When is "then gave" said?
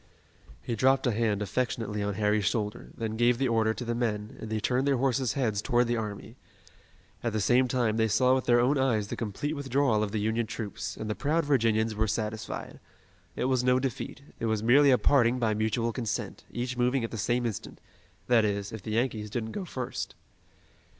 2.97-3.37